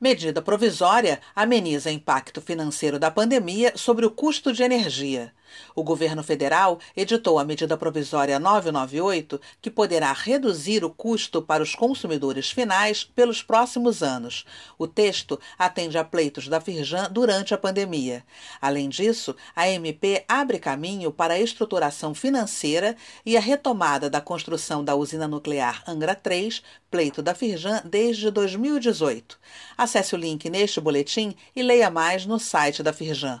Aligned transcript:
Medida 0.00 0.40
provisória 0.40 1.20
ameniza 1.36 1.90
impacto 1.90 2.40
financeiro 2.40 2.98
da 2.98 3.10
pandemia 3.10 3.76
sobre 3.76 4.06
o 4.06 4.10
custo 4.10 4.50
de 4.50 4.62
energia. 4.62 5.30
O 5.74 5.82
governo 5.82 6.22
federal 6.22 6.78
editou 6.96 7.38
a 7.38 7.44
medida 7.44 7.76
provisória 7.76 8.38
998, 8.38 9.40
que 9.60 9.70
poderá 9.70 10.12
reduzir 10.12 10.84
o 10.84 10.90
custo 10.90 11.42
para 11.42 11.62
os 11.62 11.74
consumidores 11.74 12.50
finais 12.50 13.04
pelos 13.04 13.42
próximos 13.42 14.02
anos. 14.02 14.44
O 14.78 14.86
texto 14.86 15.38
atende 15.58 15.98
a 15.98 16.04
pleitos 16.04 16.48
da 16.48 16.60
Firjan 16.60 17.10
durante 17.10 17.54
a 17.54 17.58
pandemia. 17.58 18.24
Além 18.60 18.88
disso, 18.88 19.34
a 19.54 19.68
MP 19.68 20.24
abre 20.28 20.58
caminho 20.58 21.12
para 21.12 21.34
a 21.34 21.40
estruturação 21.40 22.14
financeira 22.14 22.96
e 23.24 23.36
a 23.36 23.40
retomada 23.40 24.10
da 24.10 24.20
construção 24.20 24.84
da 24.84 24.94
usina 24.94 25.26
nuclear 25.26 25.82
Angra 25.86 26.14
3, 26.14 26.62
pleito 26.90 27.22
da 27.22 27.34
Firjan 27.34 27.82
desde 27.84 28.30
2018. 28.30 29.38
Acesse 29.76 30.14
o 30.14 30.18
link 30.18 30.48
neste 30.48 30.80
boletim 30.80 31.34
e 31.54 31.62
leia 31.62 31.90
mais 31.90 32.26
no 32.26 32.38
site 32.38 32.82
da 32.82 32.92
Firjan. 32.92 33.40